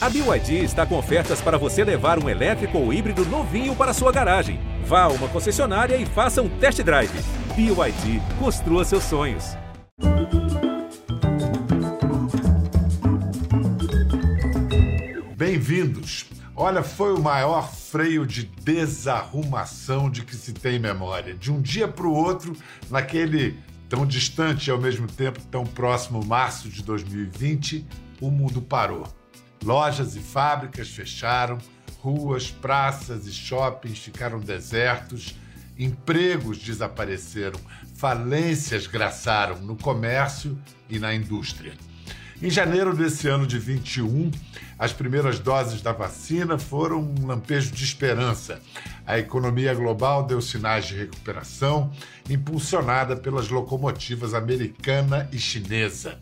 [0.00, 4.12] A BYD está com ofertas para você levar um elétrico ou híbrido novinho para sua
[4.12, 4.60] garagem.
[4.84, 7.10] Vá a uma concessionária e faça um test drive.
[7.56, 9.56] BYD, construa seus sonhos.
[15.36, 16.26] Bem-vindos.
[16.54, 21.34] Olha, foi o maior freio de desarrumação de que se tem memória.
[21.34, 22.56] De um dia para o outro,
[22.88, 23.58] naquele
[23.88, 27.84] tão distante e ao mesmo tempo tão próximo março de 2020,
[28.20, 29.17] o mundo parou.
[29.62, 31.58] Lojas e fábricas fecharam,
[32.00, 35.34] ruas, praças e shoppings ficaram desertos,
[35.78, 37.58] empregos desapareceram,
[37.94, 41.72] falências graçaram no comércio e na indústria.
[42.40, 44.30] Em janeiro desse ano de 21,
[44.78, 48.60] as primeiras doses da vacina foram um lampejo de esperança.
[49.04, 51.90] A economia global deu sinais de recuperação,
[52.30, 56.16] impulsionada pelas locomotivas americana e chinesa.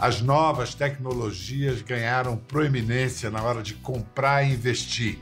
[0.00, 5.18] As novas tecnologias ganharam proeminência na hora de comprar e investir.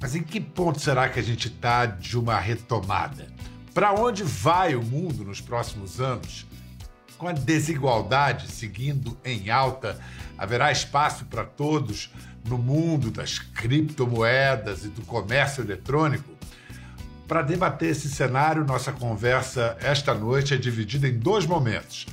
[0.00, 3.28] Mas em que ponto será que a gente está de uma retomada?
[3.72, 6.44] Para onde vai o mundo nos próximos anos?
[7.16, 9.96] Com a desigualdade seguindo em alta,
[10.36, 12.10] haverá espaço para todos
[12.44, 16.36] no mundo das criptomoedas e do comércio eletrônico?
[17.28, 22.06] Para debater esse cenário, nossa conversa esta noite é dividida em dois momentos.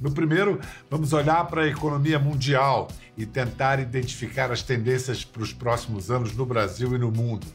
[0.00, 5.52] No primeiro, vamos olhar para a economia mundial e tentar identificar as tendências para os
[5.52, 7.46] próximos anos no Brasil e no mundo.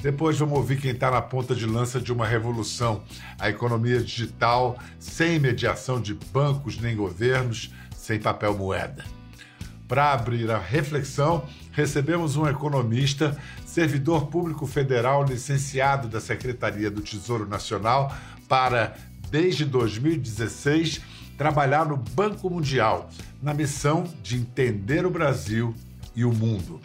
[0.00, 3.04] Depois vamos ouvir quem está na ponta de lança de uma revolução,
[3.38, 9.04] a economia digital, sem mediação de bancos nem governos, sem papel moeda.
[9.86, 17.46] Para abrir a reflexão, recebemos um economista, servidor público federal licenciado da Secretaria do Tesouro
[17.46, 18.16] Nacional
[18.48, 18.96] para,
[19.30, 21.02] desde 2016,
[21.40, 23.08] trabalhar no Banco Mundial,
[23.42, 25.74] na missão de entender o Brasil
[26.14, 26.78] e o mundo.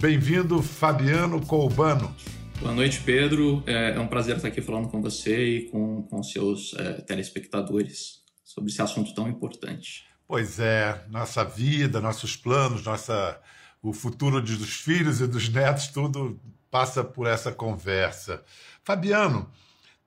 [0.00, 2.16] Bem-vindo, Fabiano Colbano.
[2.60, 3.62] Boa noite, Pedro.
[3.66, 8.22] É, é um prazer estar aqui falando com você e com, com seus é, telespectadores
[8.42, 10.06] sobre esse assunto tão importante.
[10.26, 13.38] Pois é, nossa vida, nossos planos, nossa,
[13.82, 16.40] o futuro dos filhos e dos netos, tudo
[16.70, 18.42] passa por essa conversa.
[18.82, 19.46] Fabiano,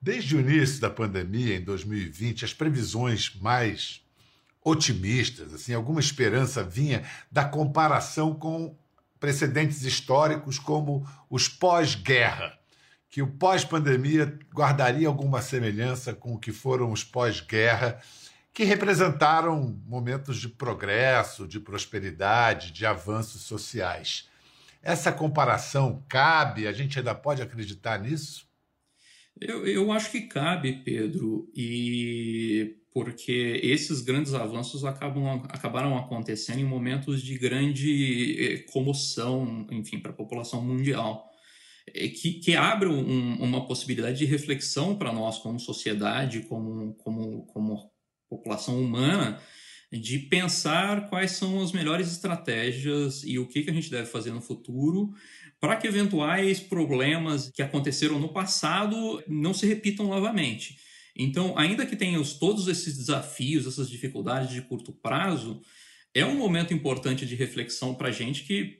[0.01, 4.01] Desde o início da pandemia, em 2020, as previsões mais
[4.63, 8.75] otimistas, assim, alguma esperança vinha da comparação com
[9.19, 12.57] precedentes históricos como os pós-guerra,
[13.11, 18.01] que o pós-pandemia guardaria alguma semelhança com o que foram os pós-guerra,
[18.51, 24.27] que representaram momentos de progresso, de prosperidade, de avanços sociais.
[24.81, 26.67] Essa comparação cabe?
[26.67, 28.49] A gente ainda pode acreditar nisso?
[29.39, 36.65] Eu, eu acho que cabe, Pedro, e porque esses grandes avanços acabam, acabaram acontecendo em
[36.65, 41.29] momentos de grande eh, comoção, enfim, para a população mundial,
[41.93, 47.45] eh, que, que abre um, uma possibilidade de reflexão para nós como sociedade, como, como,
[47.47, 47.91] como
[48.29, 49.39] população humana,
[49.91, 54.31] de pensar quais são as melhores estratégias e o que, que a gente deve fazer
[54.31, 55.13] no futuro
[55.59, 60.77] para que eventuais problemas que aconteceram no passado não se repitam novamente.
[61.15, 65.61] Então, ainda que tenha todos esses desafios, essas dificuldades de curto prazo,
[66.15, 68.79] é um momento importante de reflexão para a gente que,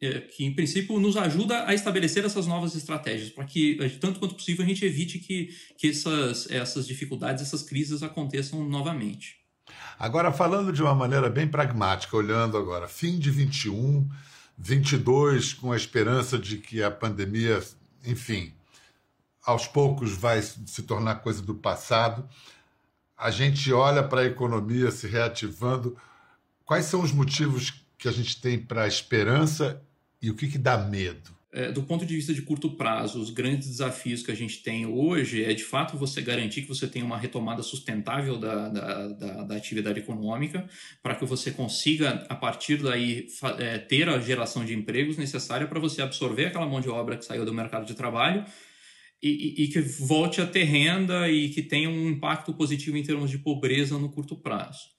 [0.00, 4.34] é, que, em princípio, nos ajuda a estabelecer essas novas estratégias, para que, tanto quanto
[4.34, 9.41] possível, a gente evite que, que essas, essas dificuldades, essas crises aconteçam novamente.
[9.98, 14.08] Agora, falando de uma maneira bem pragmática, olhando agora, fim de 21
[14.56, 17.62] 22 com a esperança de que a pandemia,
[18.04, 18.54] enfim,
[19.44, 22.28] aos poucos vai se tornar coisa do passado.
[23.16, 25.96] A gente olha para a economia se reativando.
[26.64, 29.82] Quais são os motivos que a gente tem para a esperança
[30.20, 31.30] e o que, que dá medo?
[31.52, 34.86] É, do ponto de vista de curto prazo, os grandes desafios que a gente tem
[34.86, 39.42] hoje é de fato você garantir que você tenha uma retomada sustentável da, da, da,
[39.44, 40.66] da atividade econômica,
[41.02, 43.26] para que você consiga, a partir daí,
[43.58, 47.24] é, ter a geração de empregos necessária para você absorver aquela mão de obra que
[47.24, 48.46] saiu do mercado de trabalho
[49.22, 53.02] e, e, e, que volte a ter renda e que tenha um impacto positivo em
[53.02, 54.92] termos de pobreza no curto prazo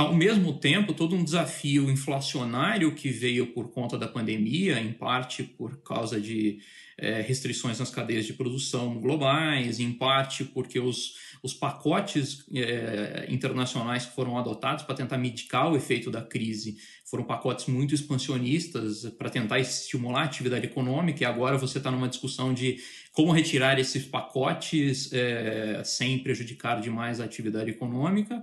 [0.00, 5.42] ao mesmo tempo, todo um desafio inflacionário que veio por conta da pandemia, em parte
[5.42, 6.58] por causa de
[6.96, 14.06] é, restrições nas cadeias de produção globais, em parte porque os, os pacotes é, internacionais
[14.06, 19.28] que foram adotados para tentar mitigar o efeito da crise foram pacotes muito expansionistas para
[19.28, 22.78] tentar estimular a atividade econômica, e agora você está numa discussão de
[23.12, 28.42] como retirar esses pacotes é, sem prejudicar demais a atividade econômica.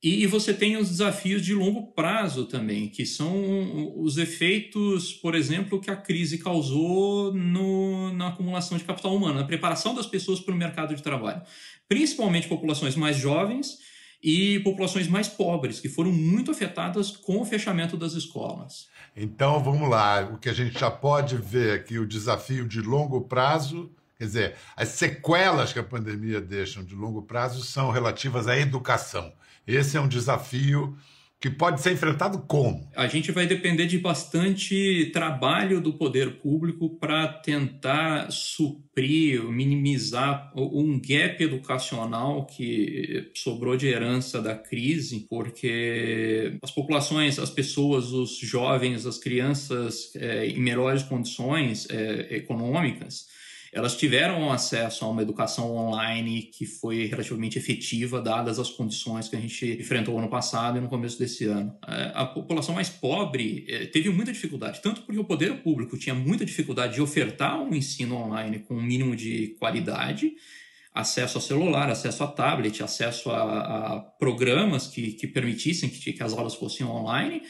[0.00, 5.80] E, você tem os desafios de longo prazo também, que são os efeitos, por exemplo,
[5.80, 10.54] que a crise causou no, na acumulação de capital humano, na preparação das pessoas para
[10.54, 11.42] o mercado de trabalho.
[11.88, 13.78] Principalmente populações mais jovens
[14.22, 18.86] e populações mais pobres, que foram muito afetadas com o fechamento das escolas.
[19.16, 20.30] Então, vamos lá.
[20.32, 24.54] O que a gente já pode ver aqui, o desafio de longo prazo Quer dizer,
[24.76, 29.32] as sequelas que a pandemia deixa de longo prazo são relativas à educação.
[29.68, 30.96] Esse é um desafio
[31.40, 32.90] que pode ser enfrentado como?
[32.96, 40.98] A gente vai depender de bastante trabalho do poder público para tentar suprir, minimizar um
[40.98, 49.06] gap educacional que sobrou de herança da crise, porque as populações, as pessoas, os jovens,
[49.06, 53.26] as crianças é, em melhores condições é, econômicas,
[53.72, 59.36] elas tiveram acesso a uma educação online que foi relativamente efetiva, dadas as condições que
[59.36, 61.76] a gente enfrentou ano passado e no começo desse ano.
[61.86, 66.14] É, a população mais pobre é, teve muita dificuldade, tanto porque o poder público tinha
[66.14, 70.32] muita dificuldade de ofertar um ensino online com um mínimo de qualidade,
[70.94, 76.22] acesso a celular, acesso a tablet, acesso a, a programas que, que permitissem que, que
[76.22, 77.42] as aulas fossem online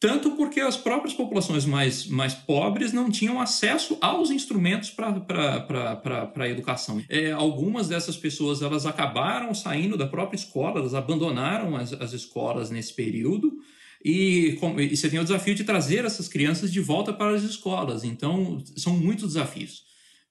[0.00, 5.66] tanto porque as próprias populações mais, mais pobres não tinham acesso aos instrumentos para
[6.36, 7.02] a educação.
[7.08, 12.70] É, algumas dessas pessoas elas acabaram saindo da própria escola, elas abandonaram as, as escolas
[12.70, 13.58] nesse período.
[14.04, 17.42] E, com, e você tem o desafio de trazer essas crianças de volta para as
[17.42, 18.04] escolas.
[18.04, 19.84] Então, são muitos desafios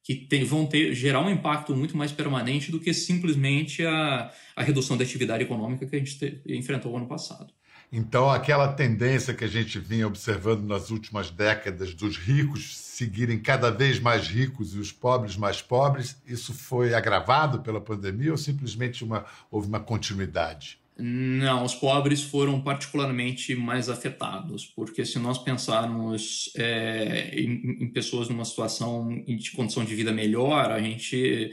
[0.04, 4.62] que tem, vão ter, gerar um impacto muito mais permanente do que simplesmente a, a
[4.62, 7.52] redução da atividade econômica que a gente te, enfrentou ano passado.
[7.96, 13.70] Então, aquela tendência que a gente vinha observando nas últimas décadas dos ricos seguirem cada
[13.70, 19.04] vez mais ricos e os pobres mais pobres, isso foi agravado pela pandemia ou simplesmente
[19.04, 20.80] uma, houve uma continuidade?
[20.98, 28.28] Não, os pobres foram particularmente mais afetados, porque se nós pensarmos é, em, em, pessoas
[28.28, 31.52] numa situação de condição de vida melhor, a gente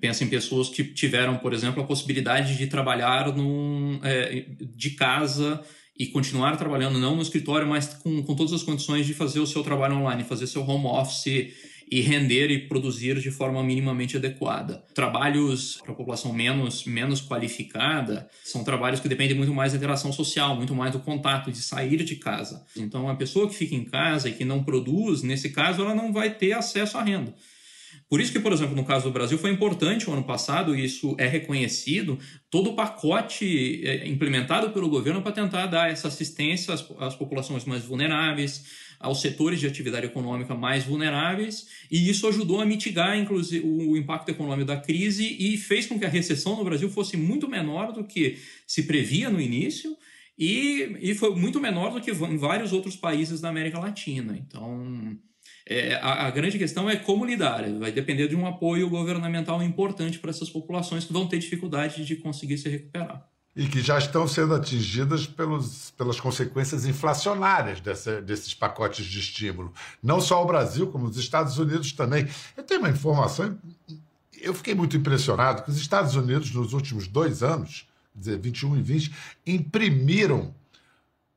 [0.00, 5.60] pensa em pessoas que tiveram, por exemplo, a possibilidade de trabalhar num, é, de casa
[5.98, 9.46] e continuar trabalhando não no escritório, mas com, com todas as condições de fazer o
[9.46, 11.52] seu trabalho online, fazer seu home office
[11.90, 14.84] e render e produzir de forma minimamente adequada.
[14.94, 20.12] Trabalhos para a população menos, menos qualificada são trabalhos que dependem muito mais da interação
[20.12, 22.64] social, muito mais do contato, de sair de casa.
[22.76, 26.12] Então, a pessoa que fica em casa e que não produz, nesse caso, ela não
[26.12, 27.34] vai ter acesso à renda.
[28.08, 30.84] Por isso que, por exemplo, no caso do Brasil foi importante o ano passado, e
[30.84, 32.18] isso é reconhecido,
[32.50, 37.64] todo o pacote é, implementado pelo governo para tentar dar essa assistência às, às populações
[37.64, 38.64] mais vulneráveis,
[38.98, 44.28] aos setores de atividade econômica mais vulneráveis, e isso ajudou a mitigar, inclusive, o impacto
[44.28, 48.04] econômico da crise e fez com que a recessão no Brasil fosse muito menor do
[48.04, 49.96] que se previa no início,
[50.38, 54.36] e, e foi muito menor do que em vários outros países da América Latina.
[54.36, 55.18] Então,
[55.66, 57.62] é, a, a, grande questão é como lidar.
[57.78, 62.16] Vai depender de um apoio governamental importante para essas populações que vão ter dificuldade de
[62.16, 63.26] conseguir se recuperar.
[63.54, 69.72] E que já estão sendo atingidas pelos, pelas consequências inflacionárias dessa, desses pacotes de estímulo.
[70.02, 72.28] Não só o Brasil, como os Estados Unidos também.
[72.56, 73.58] Eu tenho uma informação,
[74.40, 78.82] eu fiquei muito impressionado que os Estados Unidos, nos últimos dois anos, dizer, 21 e
[78.82, 79.14] 20,
[79.46, 80.54] imprimiram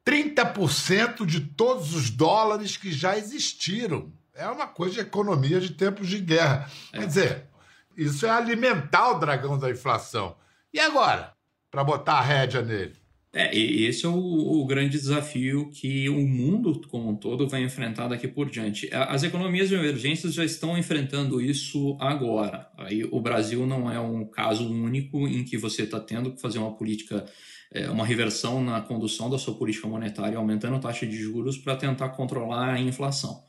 [0.06, 6.08] 30% de todos os dólares que já existiram é uma coisa de economia de tempos
[6.08, 6.70] de guerra.
[6.92, 7.00] É.
[7.00, 7.44] Quer dizer,
[7.96, 10.36] isso é alimentar o dragão da inflação.
[10.74, 11.34] E agora?
[11.70, 13.04] Para botar a rédea nele?
[13.36, 18.08] É, esse é o, o, grande desafio que o mundo como um todo vai enfrentar
[18.08, 18.88] daqui por diante.
[18.94, 22.70] As economias de emergência já estão enfrentando isso agora.
[22.78, 26.60] Aí o Brasil não é um caso único em que você está tendo que fazer
[26.60, 27.26] uma política,
[27.74, 31.76] é, uma reversão na condução da sua política monetária, aumentando a taxa de juros para
[31.76, 33.44] tentar controlar a inflação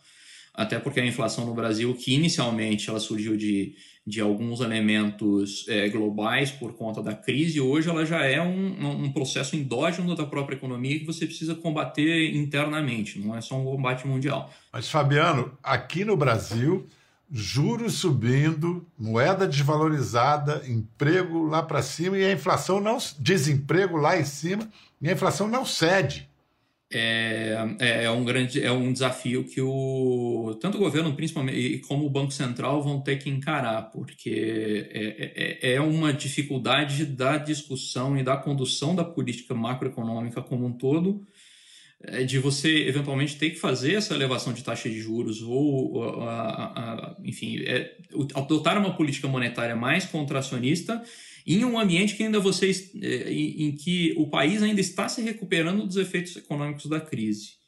[0.55, 3.75] até porque a inflação no Brasil, que inicialmente ela surgiu de,
[4.07, 9.13] de alguns elementos é, globais por conta da crise, hoje ela já é um, um
[9.13, 14.07] processo endógeno da própria economia que você precisa combater internamente, não é só um combate
[14.07, 14.49] mundial.
[14.73, 16.87] Mas, Fabiano, aqui no Brasil,
[17.37, 22.97] juros subindo, moeda desvalorizada, emprego lá para cima e a inflação não.
[23.19, 24.71] desemprego lá em cima
[25.03, 26.29] e a inflação não cede
[26.95, 32.07] é, é, é, um grande é um desafio que o tanto o governo principalmente como
[32.07, 38.17] o banco central vão ter que encarar porque é, é, é uma dificuldade da discussão
[38.17, 41.34] e da condução da política macroeconômica como um todo é,
[42.27, 46.95] de você eventualmente ter que fazer essa elevação de taxa de juros ou a, a,
[46.95, 47.97] a, enfim é,
[48.35, 51.03] adotar uma política monetária mais contracionista
[51.47, 55.21] em um ambiente que ainda vocês, é, em, em que o país ainda está se
[55.21, 57.65] recuperando dos efeitos econômicos da crise.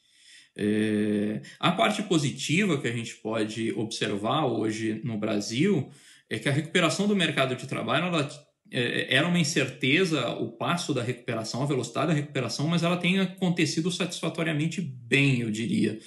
[0.55, 5.91] É, a parte positiva que a gente pode observar hoje no Brasil
[6.29, 10.93] é que a recuperação do mercado de trabalho ela, é, era uma incerteza o passo
[10.93, 15.99] da recuperação, a velocidade da recuperação, mas ela tem acontecido satisfatoriamente bem, eu diria.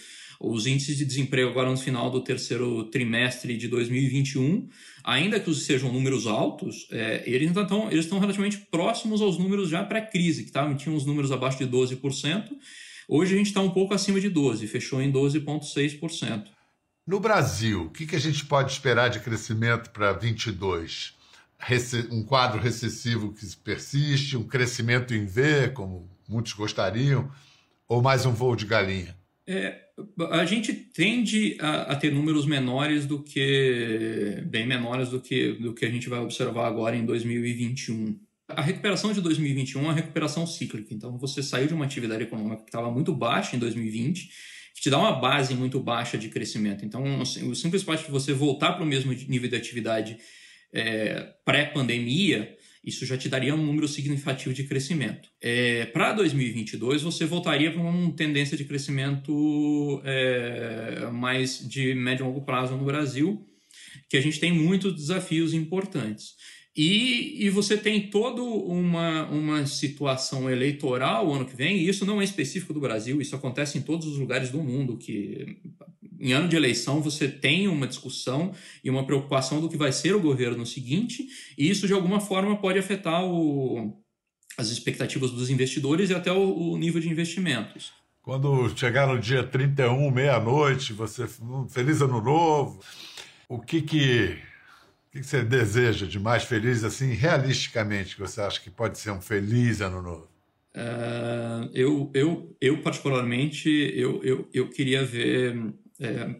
[0.42, 4.68] Os índices de desemprego agora no final do terceiro trimestre de 2021,
[5.04, 9.84] ainda que sejam números altos, é, eles, estão, eles estão relativamente próximos aos números já
[9.84, 12.52] pré-crise, que tavam, tinham os números abaixo de 12%.
[13.06, 16.44] Hoje a gente está um pouco acima de 12%, fechou em 12,6%.
[17.06, 21.19] No Brasil, o que, que a gente pode esperar de crescimento para 22?
[22.10, 27.30] Um quadro recessivo que persiste, um crescimento em V, como muitos gostariam,
[27.88, 29.16] ou mais um voo de galinha?
[29.46, 29.80] É,
[30.30, 35.74] a gente tende a, a, ter números menores do que bem menores do que do
[35.74, 38.18] que a gente vai observar agora em 2021.
[38.48, 40.94] A recuperação de 2021 é uma recuperação cíclica.
[40.94, 44.28] Então você saiu de uma atividade econômica que estava muito baixa em 2020,
[44.74, 46.84] que te dá uma base muito baixa de crescimento.
[46.84, 50.16] Então assim, o simples fato de você voltar para o mesmo nível de atividade
[50.72, 55.28] é, pré-pandemia isso já te daria um número significativo de crescimento.
[55.40, 62.26] É, para 2022, você voltaria para uma tendência de crescimento é, mais de médio e
[62.26, 63.46] longo prazo no Brasil,
[64.08, 66.34] que a gente tem muitos desafios importantes.
[66.74, 72.20] E, e você tem toda uma, uma situação eleitoral ano que vem, e isso não
[72.20, 75.58] é específico do Brasil, isso acontece em todos os lugares do mundo, que
[76.20, 78.52] em ano de eleição você tem uma discussão
[78.84, 82.56] e uma preocupação do que vai ser o governo seguinte, e isso de alguma forma
[82.56, 83.98] pode afetar o,
[84.58, 87.92] as expectativas dos investidores e até o, o nível de investimentos.
[88.22, 91.26] Quando chegar no dia 31, meia-noite, você
[91.70, 92.78] feliz ano novo,
[93.48, 94.36] o que que,
[95.08, 98.98] o que, que você deseja de mais feliz, assim, realisticamente, que você acha que pode
[98.98, 100.28] ser um feliz ano novo?
[100.76, 105.56] Uh, eu, eu, eu, particularmente, eu, eu, eu queria ver
[106.00, 106.34] é,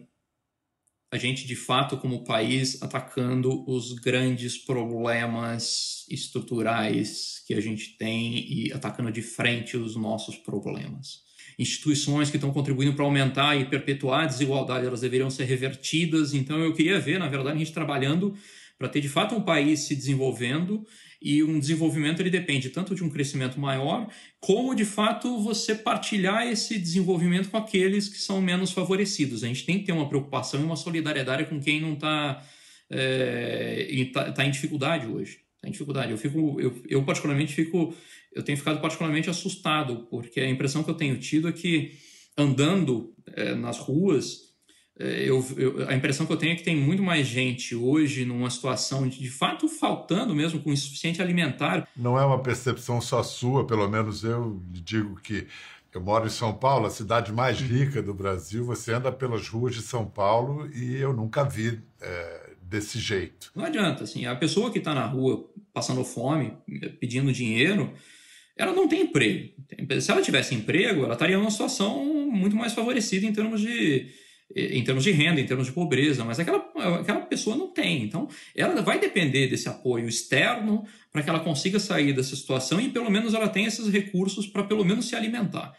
[1.13, 8.33] a gente de fato como país atacando os grandes problemas estruturais que a gente tem
[8.37, 11.19] e atacando de frente os nossos problemas.
[11.59, 16.33] Instituições que estão contribuindo para aumentar e perpetuar a desigualdade, elas deveriam ser revertidas.
[16.33, 18.33] Então eu queria ver, na verdade, a gente trabalhando
[18.81, 20.83] para ter de fato um país se desenvolvendo
[21.21, 24.09] e um desenvolvimento ele depende tanto de um crescimento maior,
[24.39, 29.43] como de fato você partilhar esse desenvolvimento com aqueles que são menos favorecidos.
[29.43, 32.43] A gente tem que ter uma preocupação e uma solidariedade com quem não está
[32.89, 35.41] é, tá, tá em dificuldade hoje.
[35.57, 36.11] Está em dificuldade.
[36.11, 37.93] Eu fico, eu, eu particularmente fico,
[38.33, 41.91] eu tenho ficado particularmente assustado porque a impressão que eu tenho tido é que
[42.35, 44.50] andando é, nas ruas
[45.01, 48.49] eu, eu, a impressão que eu tenho é que tem muito mais gente hoje numa
[48.49, 51.87] situação de, de fato faltando mesmo com insuficiente alimentar.
[51.95, 55.47] Não é uma percepção só sua, pelo menos eu digo que
[55.93, 57.67] eu moro em São Paulo, a cidade mais uhum.
[57.67, 58.63] rica do Brasil.
[58.65, 63.51] Você anda pelas ruas de São Paulo e eu nunca vi é, desse jeito.
[63.53, 66.53] Não adianta, assim, a pessoa que está na rua passando fome,
[66.99, 67.93] pedindo dinheiro,
[68.55, 69.53] ela não tem emprego.
[69.99, 74.07] Se ela tivesse emprego, ela estaria numa situação muito mais favorecida em termos de
[74.55, 76.57] em termos de renda, em termos de pobreza, mas aquela,
[76.99, 78.03] aquela pessoa não tem.
[78.03, 82.89] Então, ela vai depender desse apoio externo para que ela consiga sair dessa situação e
[82.89, 85.73] pelo menos ela tenha esses recursos para pelo menos se alimentar.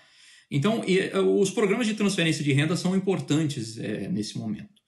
[0.51, 4.83] Então, e, os programas de transferência de renda são importantes é, nesse momento.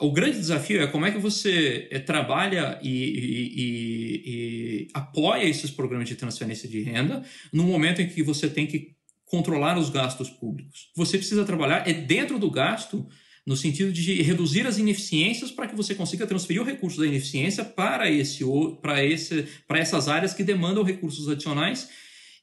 [0.00, 6.08] O grande desafio é como é que você trabalha e, e, e apoia esses programas
[6.08, 8.97] de transferência de renda no momento em que você tem que
[9.28, 10.90] controlar os gastos públicos.
[10.96, 13.06] Você precisa trabalhar é dentro do gasto
[13.46, 17.64] no sentido de reduzir as ineficiências para que você consiga transferir o recurso da ineficiência
[17.64, 18.44] para esse
[18.82, 21.88] para esse para essas áreas que demandam recursos adicionais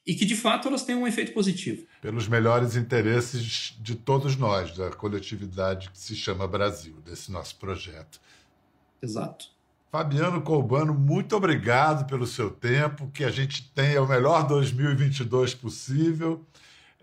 [0.06, 1.84] e que de fato elas têm um efeito positivo.
[2.00, 8.20] Pelos melhores interesses de todos nós, da coletividade que se chama Brasil, desse nosso projeto.
[9.02, 9.46] Exato.
[9.90, 16.44] Fabiano Colbano, muito obrigado pelo seu tempo, que a gente tenha o melhor 2022 possível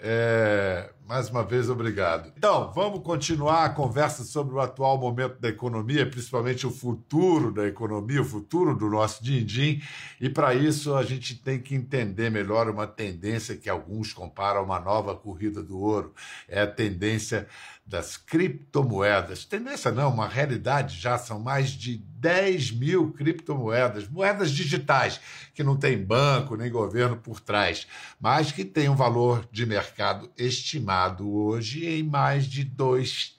[0.05, 2.33] é, mais uma vez, obrigado.
[2.35, 7.65] Então, vamos continuar a conversa sobre o atual momento da economia, principalmente o futuro da
[7.65, 9.81] economia, o futuro do nosso din-din.
[10.19, 14.63] E para isso, a gente tem que entender melhor uma tendência que alguns comparam a
[14.63, 16.13] uma nova corrida do ouro.
[16.49, 17.47] É a tendência
[17.85, 19.45] das criptomoedas.
[19.45, 25.19] Tendência não, uma realidade já, são mais de 10 mil criptomoedas, moedas digitais,
[25.53, 27.85] que não tem banco nem governo por trás,
[28.19, 33.37] mas que tem um valor de mercado estimado hoje em mais de 2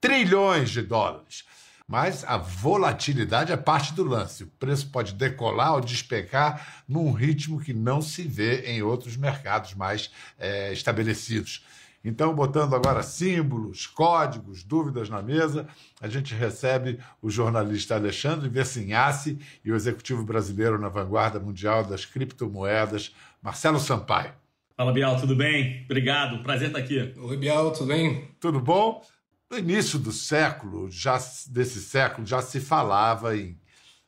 [0.00, 1.44] trilhões de dólares.
[1.86, 4.44] Mas a volatilidade é parte do lance.
[4.44, 9.74] O preço pode decolar ou despecar num ritmo que não se vê em outros mercados
[9.74, 11.66] mais é, estabelecidos.
[12.04, 15.68] Então, botando agora símbolos, códigos, dúvidas na mesa,
[16.00, 22.04] a gente recebe o jornalista Alexandre Versinhasse e o executivo brasileiro na vanguarda mundial das
[22.04, 24.32] criptomoedas, Marcelo Sampaio.
[24.76, 25.82] Fala, Bial, tudo bem?
[25.84, 27.14] Obrigado, prazer estar aqui.
[27.16, 28.28] Oi, Bial, tudo bem?
[28.40, 29.00] Tudo bom?
[29.48, 31.18] No início do século, já
[31.50, 33.60] desse século, já se falava em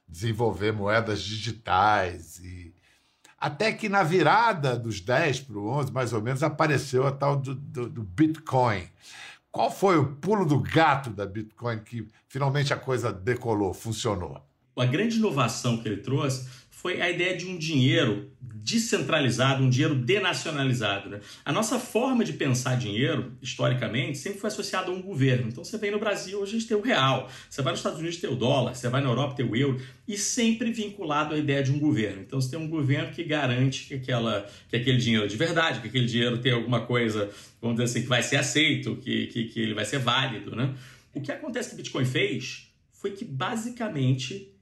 [0.08, 2.73] desenvolver moedas digitais e
[3.44, 7.36] até que na virada dos 10 para o 11, mais ou menos, apareceu a tal
[7.36, 8.88] do, do, do, Bitcoin.
[9.52, 14.40] Qual foi o pulo do gato da Bitcoin que finalmente a coisa decolou, funcionou?
[14.76, 18.30] A grande inovação que ele trouxe foi a ideia de um dinheiro
[18.64, 21.10] descentralizado, um dinheiro denacionalizado.
[21.10, 21.20] Né?
[21.44, 25.48] A nossa forma de pensar dinheiro, historicamente, sempre foi associada a um governo.
[25.48, 27.98] Então você vem no Brasil, hoje a gente tem o real, você vai nos Estados
[27.98, 31.38] Unidos tem o dólar, você vai na Europa tem o euro, e sempre vinculado à
[31.38, 32.22] ideia de um governo.
[32.22, 35.80] Então você tem um governo que garante que, aquela, que aquele dinheiro é de verdade,
[35.80, 39.44] que aquele dinheiro tem alguma coisa, vamos dizer assim, que vai ser aceito, que, que,
[39.44, 40.56] que ele vai ser válido.
[40.56, 40.74] Né?
[41.14, 44.53] O que acontece que o Bitcoin fez foi que basicamente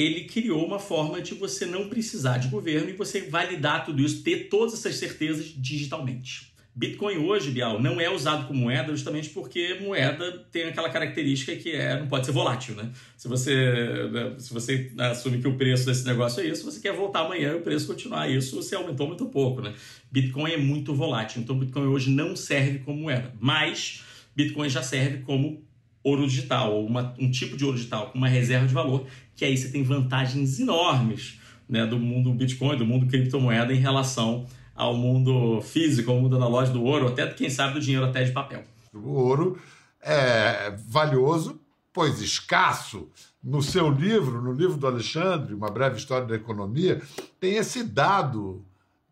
[0.00, 4.22] ele criou uma forma de você não precisar de governo e você validar tudo isso,
[4.22, 6.50] ter todas essas certezas digitalmente.
[6.74, 11.72] Bitcoin hoje, Bial, não é usado como moeda justamente porque moeda tem aquela característica que
[11.72, 12.90] é não pode ser volátil, né?
[13.16, 16.92] Se você, né, se você assume que o preço desse negócio é isso, você quer
[16.92, 19.74] voltar amanhã e o preço continuar isso, você aumentou muito pouco, né?
[20.12, 24.02] Bitcoin é muito volátil, então Bitcoin hoje não serve como moeda, mas
[24.36, 25.62] Bitcoin já serve como
[26.02, 29.44] ouro digital, ou uma, um tipo de ouro digital com uma reserva de valor, que
[29.44, 31.38] aí você tem vantagens enormes
[31.68, 36.78] né, do mundo Bitcoin, do mundo criptomoeda em relação ao mundo físico, ao mundo analógico
[36.78, 38.64] do ouro, até quem sabe do dinheiro até de papel.
[38.92, 39.60] O ouro
[40.00, 41.60] é valioso,
[41.92, 43.08] pois escasso.
[43.42, 47.00] No seu livro, no livro do Alexandre, Uma Breve História da Economia,
[47.38, 48.64] tem esse dado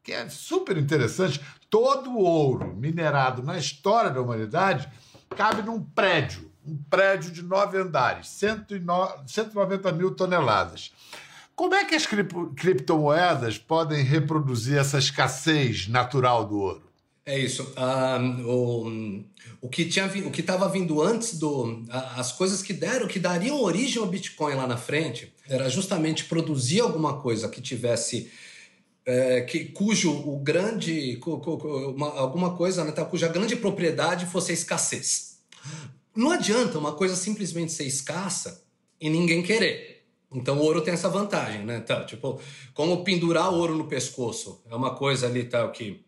[0.03, 1.41] que é super interessante.
[1.71, 4.89] Todo o ouro minerado na história da humanidade
[5.37, 10.93] cabe num prédio um prédio de nove andares, 190 mil toneladas.
[11.57, 16.83] Como é que as criptomoedas podem reproduzir essa escassez natural do ouro?
[17.27, 17.75] É isso.
[17.77, 19.25] Um, o,
[19.63, 23.61] o que tinha o que estava vindo antes do as coisas que deram que dariam
[23.61, 28.31] origem ao Bitcoin lá na frente era justamente produzir alguma coisa que tivesse
[29.05, 31.57] é, que cujo o grande cu, cu,
[31.91, 35.39] uma, alguma coisa né, tá, cuja grande propriedade fosse a escassez.
[36.19, 38.65] Não adianta uma coisa simplesmente ser escassa
[39.01, 40.05] e ninguém querer.
[40.33, 41.77] Então o ouro tem essa vantagem, né?
[41.77, 42.41] Então, tipo,
[42.75, 46.05] como pendurar ouro no pescoço é uma coisa ali tal que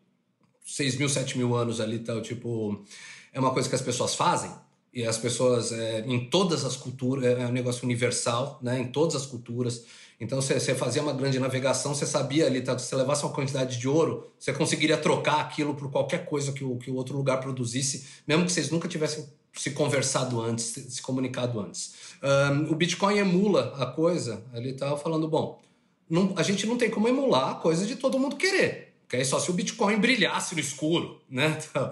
[0.66, 2.84] 6 mil, 7 mil anos ali tal, tipo,
[3.32, 4.50] é uma coisa que as pessoas fazem
[4.92, 8.80] e as pessoas é, em todas as culturas é um negócio universal, né?
[8.80, 9.84] Em todas as culturas.
[10.18, 12.76] Então você fazia uma grande navegação, você sabia ali, tá?
[12.76, 16.64] se você levasse uma quantidade de ouro, você conseguiria trocar aquilo por qualquer coisa que
[16.64, 21.02] o, que o outro lugar produzisse, mesmo que vocês nunca tivessem se conversado antes, se
[21.02, 21.94] comunicado antes.
[22.22, 25.60] Um, o Bitcoin emula a coisa, ele estava falando, bom,
[26.08, 28.94] não, a gente não tem como emular a coisa de todo mundo querer.
[29.08, 31.58] Que é só se o Bitcoin brilhasse no escuro, né?
[31.58, 31.90] Então,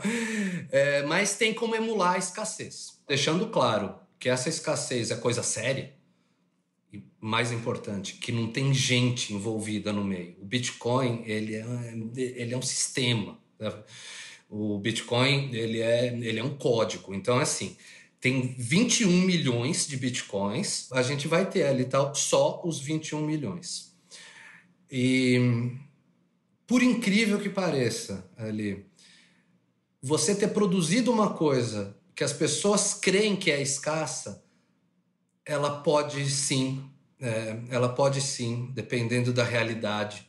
[0.70, 2.98] é, mas tem como emular a escassez.
[3.06, 5.94] Deixando claro que essa escassez é coisa séria,
[6.92, 10.36] e mais importante, que não tem gente envolvida no meio.
[10.40, 11.64] O Bitcoin, ele é,
[12.16, 13.38] ele é um sistema.
[13.58, 13.72] Né?
[14.48, 17.14] O Bitcoin, ele é, ele é um código.
[17.14, 17.76] Então, assim,
[18.20, 23.94] tem 21 milhões de Bitcoins, a gente vai ter ali tal, só os 21 milhões.
[24.90, 25.70] E,
[26.66, 28.86] por incrível que pareça, ali,
[30.02, 34.42] você ter produzido uma coisa que as pessoas creem que é escassa,
[35.44, 40.28] ela pode sim, é, ela pode sim, dependendo da realidade,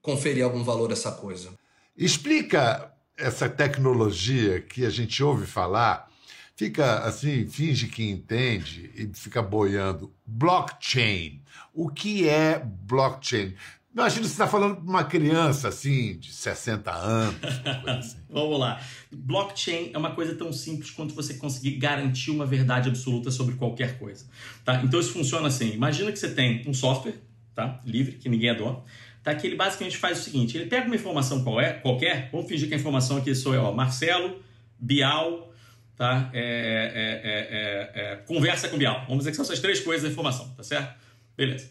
[0.00, 1.50] conferir algum valor a essa coisa.
[1.96, 6.08] Explica essa tecnologia que a gente ouve falar,
[6.56, 10.12] fica assim, finge que entende e fica boiando.
[10.26, 11.42] Blockchain.
[11.74, 13.54] O que é blockchain?
[13.94, 17.36] Imagina você está falando para uma criança assim, de 60 anos.
[17.86, 18.16] Assim.
[18.30, 18.80] Vamos lá.
[19.12, 23.98] Blockchain é uma coisa tão simples quanto você conseguir garantir uma verdade absoluta sobre qualquer
[23.98, 24.24] coisa.
[24.64, 24.82] Tá?
[24.82, 25.72] Então isso funciona assim.
[25.72, 27.16] Imagina que você tem um software
[27.54, 27.78] tá?
[27.84, 28.82] livre, que ninguém é dono
[29.22, 29.34] tá?
[29.34, 32.76] que ele basicamente faz o seguinte: ele pega uma informação qualquer, vamos fingir que a
[32.76, 34.42] informação aqui sou eu, ó, Marcelo,
[34.78, 35.52] Bial,
[35.96, 36.30] tá?
[36.32, 39.04] É, é, é, é, conversa com Bial.
[39.06, 40.94] Vamos dizer que são essas três coisas da informação, tá certo?
[41.36, 41.70] Beleza.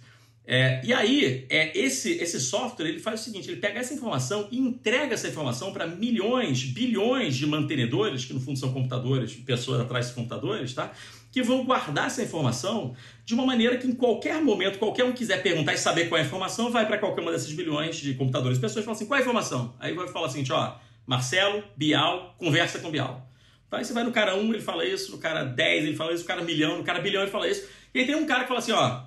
[0.54, 4.50] É, e aí, é, esse, esse software ele faz o seguinte: ele pega essa informação
[4.52, 9.80] e entrega essa informação para milhões, bilhões de mantenedores, que no fundo são computadores, pessoas
[9.80, 10.92] atrás de computadores, tá?
[11.32, 15.42] que vão guardar essa informação de uma maneira que em qualquer momento, qualquer um quiser
[15.42, 18.58] perguntar e saber qual é a informação, vai para qualquer uma desses bilhões de computadores.
[18.58, 19.74] Pessoas falam assim, qual é a informação?
[19.80, 20.76] Aí vai falar assim, ó,
[21.08, 23.26] Marcelo, Bial, conversa com Bial.
[23.68, 26.12] Então aí você vai no cara 1, ele fala isso, no cara 10 ele fala
[26.12, 27.66] isso, no cara milhão, no cara bilhão ele fala isso.
[27.94, 29.04] E aí tem um cara que fala assim, ó,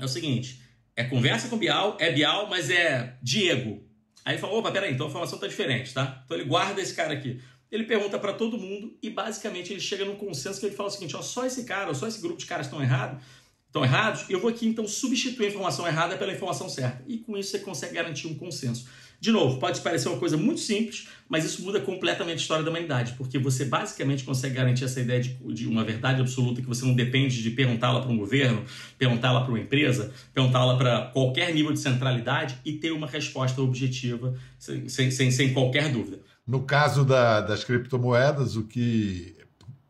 [0.00, 0.62] é o seguinte,
[0.96, 3.82] é conversa com Bial, é Bial, mas é Diego.
[4.24, 6.22] Aí ele fala, opa, peraí, então a informação tá diferente, tá?
[6.24, 7.40] Então ele guarda esse cara aqui.
[7.70, 10.92] Ele pergunta para todo mundo e basicamente ele chega num consenso que ele fala o
[10.92, 13.22] seguinte: ó, só esse cara, ou só esse grupo de caras estão errados,
[13.66, 17.04] estão errados, eu vou aqui então substituir a informação errada pela informação certa.
[17.06, 18.88] E com isso você consegue garantir um consenso.
[19.20, 22.70] De novo, pode parecer uma coisa muito simples, mas isso muda completamente a história da
[22.70, 26.86] humanidade, porque você basicamente consegue garantir essa ideia de, de uma verdade absoluta que você
[26.86, 28.64] não depende de perguntá-la para um governo,
[28.96, 34.34] perguntá-la para uma empresa, perguntá-la para qualquer nível de centralidade e ter uma resposta objetiva
[34.58, 36.20] sem, sem, sem qualquer dúvida.
[36.46, 39.36] No caso da, das criptomoedas, o que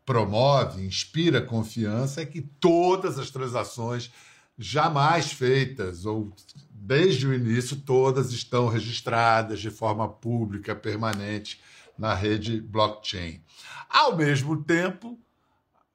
[0.05, 4.11] promove, inspira confiança é que todas as transações
[4.59, 6.35] jamais feitas ou
[6.81, 11.61] desde o início todas estão registradas de forma pública permanente
[11.97, 13.43] na rede blockchain.
[13.87, 15.19] Ao mesmo tempo,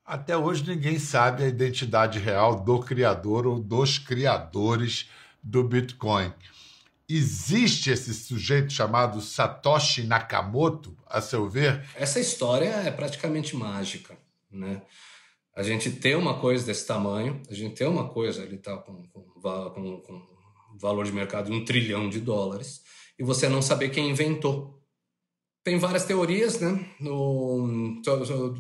[0.06, 5.10] até hoje ninguém sabe a identidade real do criador ou dos criadores
[5.42, 6.32] do Bitcoin.
[7.10, 11.84] Existe esse sujeito chamado Satoshi Nakamoto, a seu ver?
[11.96, 14.16] Essa história é praticamente mágica,
[14.52, 14.84] né?
[15.56, 19.04] A gente tem uma coisa desse tamanho, a gente tem uma coisa, ele está com,
[19.08, 20.35] com, com
[20.80, 22.82] valor de mercado de um trilhão de dólares,
[23.18, 24.82] e você não saber quem inventou.
[25.64, 28.00] Tem várias teorias né, no,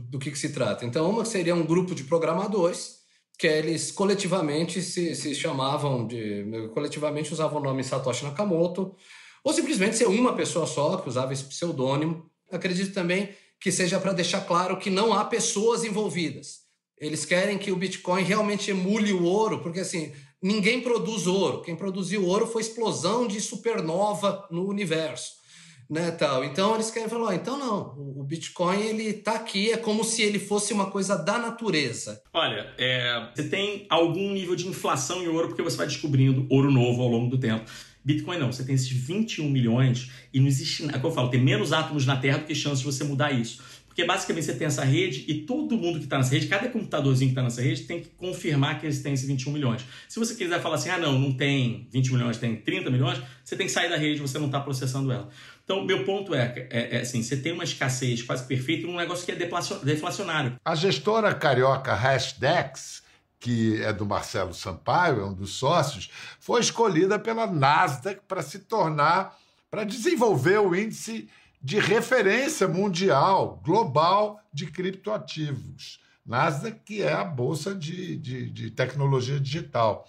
[0.10, 0.86] do que, que se trata.
[0.86, 3.06] Então, uma seria um grupo de programadores
[3.38, 6.69] que eles coletivamente se, se chamavam de.
[6.73, 8.95] coletivamente usavam o nome Satoshi Nakamoto,
[9.43, 12.30] ou simplesmente ser uma pessoa só que usava esse pseudônimo.
[12.51, 16.65] Acredito também que seja para deixar claro que não há pessoas envolvidas.
[16.97, 20.13] Eles querem que o Bitcoin realmente emule o ouro, porque assim,
[20.46, 21.62] ninguém produz ouro.
[21.62, 25.44] Quem produziu ouro foi explosão de supernova no universo
[25.90, 26.44] né, tal.
[26.44, 30.22] Então eles querem falar, oh, então não, o Bitcoin ele tá aqui, é como se
[30.22, 32.22] ele fosse uma coisa da natureza.
[32.34, 36.72] Olha, é, você tem algum nível de inflação em ouro porque você vai descobrindo ouro
[36.72, 37.70] novo ao longo do tempo.
[38.04, 41.42] Bitcoin não, você tem esses 21 milhões e não existe, é como eu falo, tem
[41.42, 43.64] menos átomos na Terra do que chance de você mudar isso.
[43.96, 47.30] Porque basicamente você tem essa rede e todo mundo que está nessa rede, cada computadorzinho
[47.30, 49.86] que está nessa rede, tem que confirmar que eles têm esses 21 milhões.
[50.10, 53.56] Se você quiser falar assim, ah não, não tem 20 milhões, tem 30 milhões, você
[53.56, 55.30] tem que sair da rede, você não está processando ela.
[55.64, 59.26] Então, meu ponto é, é, é, assim, você tem uma escassez quase perfeita num negócio
[59.26, 60.58] que é deflacionário.
[60.66, 63.02] A gestora carioca Hashdex,
[63.40, 68.60] que é do Marcelo Sampaio, é um dos sócios, foi escolhida pela Nasdaq para se
[68.60, 69.40] tornar,
[69.72, 71.30] para desenvolver o índice
[71.65, 75.99] de referência mundial, global de criptoativos.
[76.23, 80.08] Nasdaq, que é a bolsa de, de, de tecnologia digital,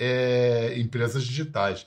[0.00, 1.86] é, empresas digitais.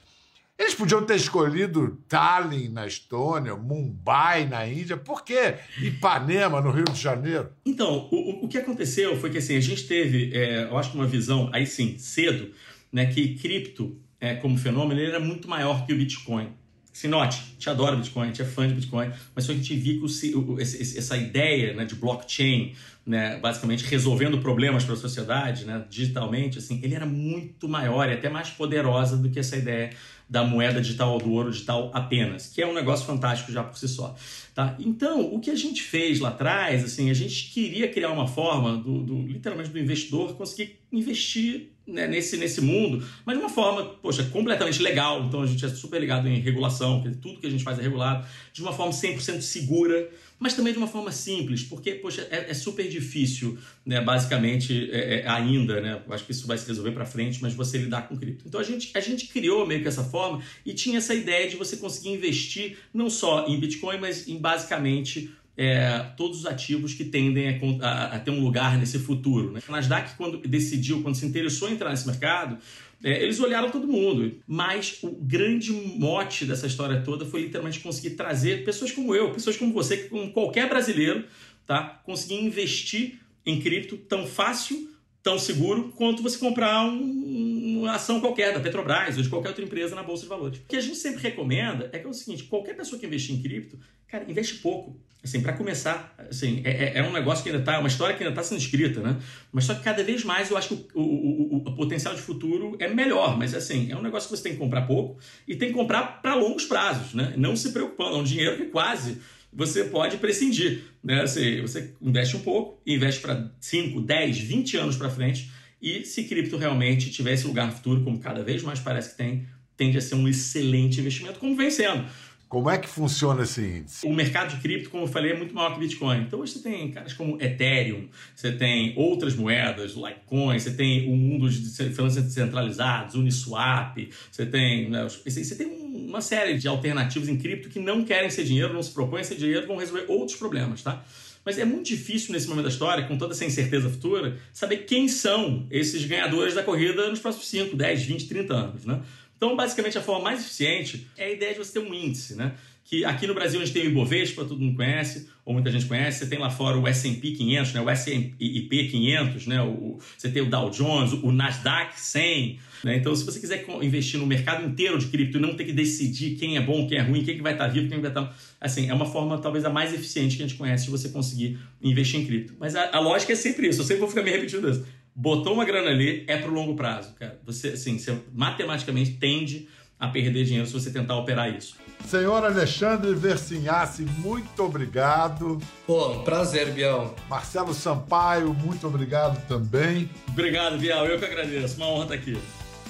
[0.58, 6.86] Eles podiam ter escolhido Tallinn, na Estônia, Mumbai, na Índia, por que Ipanema, no Rio
[6.86, 7.50] de Janeiro?
[7.66, 10.98] Então, o, o que aconteceu foi que assim, a gente teve, é, eu acho que
[10.98, 12.54] uma visão, aí sim, cedo,
[12.90, 16.58] né, que cripto, é, como fenômeno, ele era muito maior que o Bitcoin.
[16.92, 19.76] Se note, a gente adora Bitcoin, gente é fã de Bitcoin, mas só a gente
[19.76, 22.74] viu que essa ideia né, de blockchain,
[23.06, 28.14] né, basicamente resolvendo problemas para a sociedade, né, digitalmente, assim, ele era muito maior e
[28.14, 29.92] até mais poderosa do que essa ideia
[30.30, 33.78] da moeda digital ou do ouro digital apenas, que é um negócio fantástico já por
[33.78, 34.16] si só.
[34.54, 34.76] Tá?
[34.80, 38.78] Então, o que a gente fez lá atrás, assim, a gente queria criar uma forma
[38.78, 43.84] do, do literalmente do investidor conseguir investir né, nesse, nesse mundo, mas de uma forma,
[43.84, 45.24] poxa, completamente legal.
[45.24, 48.26] Então a gente é super ligado em regulação, tudo que a gente faz é regulado,
[48.54, 52.54] de uma forma 100% segura, mas também de uma forma simples, porque, poxa, é, é
[52.54, 56.02] super difícil, né, basicamente, é, é, ainda, né?
[56.10, 58.48] Acho que isso vai se resolver para frente, mas você lidar com cripto.
[58.48, 61.58] Então a gente, a gente criou meio que essa forma e tinha essa ideia de
[61.58, 65.30] você conseguir investir não só em Bitcoin, mas em basicamente
[65.62, 69.52] é, todos os ativos que tendem a, a, a, ter um lugar nesse futuro.
[69.52, 69.60] Né?
[69.68, 72.58] A Nasdaq, quando decidiu, quando se interessou em entrar nesse mercado,
[73.04, 74.38] é, eles olharam todo mundo.
[74.48, 79.58] Mas o grande mote dessa história toda foi literalmente conseguir trazer pessoas como eu, pessoas
[79.58, 81.26] como você, como qualquer brasileiro,
[81.68, 82.00] tá?
[82.06, 84.90] conseguir investir em cripto tão fácil,
[85.22, 89.64] tão seguro quanto você comprar um, uma ação qualquer da Petrobras ou de qualquer outra
[89.64, 90.60] empresa na bolsa de valores.
[90.60, 93.36] O que a gente sempre recomenda é que é o seguinte: qualquer pessoa que investir
[93.36, 95.00] em cripto, cara, investe pouco.
[95.22, 98.24] Assim, para começar, assim, é, é, é, um negócio que ainda tá, uma história que
[98.24, 99.18] ainda está sendo escrita, né?
[99.52, 102.22] Mas só que cada vez mais eu acho que o, o, o, o, potencial de
[102.22, 103.38] futuro é melhor.
[103.38, 106.22] Mas assim, é um negócio que você tem que comprar pouco e tem que comprar
[106.22, 107.34] para longos prazos, né?
[107.36, 109.18] Não se preocupando, é um dinheiro que quase
[109.52, 110.84] você pode prescindir.
[111.04, 111.26] Né?
[111.26, 116.24] Você, você investe um pouco, investe para 5, 10, 20 anos para frente, e se
[116.26, 119.98] cripto realmente tiver esse lugar no futuro, como cada vez mais parece que tem, tende
[119.98, 122.06] a ser um excelente investimento, como vem sendo.
[122.50, 124.08] Como é que funciona esse índice?
[124.08, 126.22] O mercado de cripto, como eu falei, é muito maior que Bitcoin.
[126.24, 131.48] Então você tem caras como Ethereum, você tem outras moedas, Litecoin, você tem o mundo
[131.48, 137.70] de finanças descentralizados, Uniswap, você tem, né, você tem uma série de alternativas em cripto
[137.70, 140.82] que não querem ser dinheiro, não se propõem a ser dinheiro, vão resolver outros problemas,
[140.82, 141.06] tá?
[141.46, 145.08] Mas é muito difícil nesse momento da história, com toda essa incerteza futura, saber quem
[145.08, 149.02] são esses ganhadores da corrida nos próximos 5, 10, 20, 30 anos, né?
[149.38, 152.56] Então, basicamente, a forma mais eficiente é a ideia de você ter um índice, né?
[152.90, 155.86] Que aqui no Brasil a gente tem o Ibovespa, todo mundo conhece, ou muita gente
[155.86, 156.20] conhece.
[156.20, 157.82] Você tem lá fora o S&P 500, né?
[157.82, 159.62] O S&P 500, né?
[159.62, 162.58] O, você tem o Dow Jones, o Nasdaq 100.
[162.84, 162.96] Né?
[162.98, 166.36] Então, se você quiser investir no mercado inteiro de cripto e não ter que decidir
[166.36, 168.36] quem é bom, quem é ruim, quem é vai estar vivo, quem vai estar...
[168.60, 171.60] Assim, é uma forma talvez a mais eficiente que a gente conhece de você conseguir
[171.84, 172.56] investir em cripto.
[172.60, 173.82] Mas a, a lógica é sempre isso.
[173.82, 174.84] Eu sempre vou ficar me repetindo isso
[175.16, 177.38] botou uma grana ali, é pro longo prazo, cara.
[177.46, 179.68] Você, assim, você matematicamente tende
[180.00, 181.76] a perder dinheiro se você tentar operar isso.
[182.06, 185.60] Senhor Alexandre Versinhasse, muito obrigado.
[185.86, 187.14] Pô, um prazer, Biel.
[187.30, 190.10] Marcelo Sampaio, muito obrigado também.
[190.28, 191.06] Obrigado, Biel.
[191.06, 191.78] Eu que agradeço.
[191.78, 192.38] Uma honra estar aqui.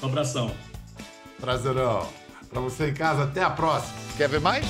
[0.02, 0.52] Um abração.
[1.40, 2.08] Prazerão.
[2.50, 3.94] Para você em casa, até a próxima.
[4.16, 4.66] Quer ver mais?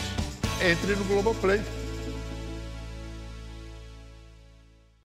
[0.62, 1.62] Entre no Globoplay.